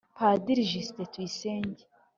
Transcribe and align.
-padiri 0.15 0.63
justin 0.71 1.07
tuyisenge, 1.13 1.83